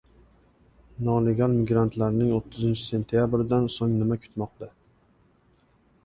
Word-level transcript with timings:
Nolegal 1.07 1.51
migrantlarni 1.57 2.29
o'ttizinchi 2.37 2.85
sentyabrdan 2.85 3.67
so‘ng 3.75 3.93
nima 3.99 4.17
kutmoqda? 4.23 4.71